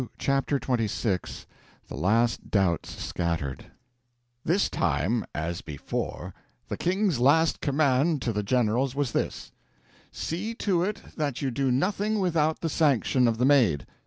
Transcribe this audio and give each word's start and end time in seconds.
Chapter 0.17 0.57
26 0.57 1.45
The 1.87 1.93
Last 1.95 2.49
Doubts 2.49 2.89
Scattered 3.03 3.65
THIS 4.43 4.67
TIME, 4.67 5.25
as 5.35 5.61
before, 5.61 6.33
the 6.69 6.75
King's 6.75 7.19
last 7.19 7.61
command 7.61 8.19
to 8.23 8.33
the 8.33 8.41
generals 8.41 8.95
was 8.95 9.11
this: 9.11 9.51
"See 10.11 10.55
to 10.55 10.81
it 10.83 11.03
that 11.17 11.43
you 11.43 11.51
do 11.51 11.69
nothing 11.69 12.17
without 12.17 12.61
the 12.61 12.67
sanction 12.67 13.27
of 13.27 13.37
the 13.37 13.45
Maid." 13.45 13.85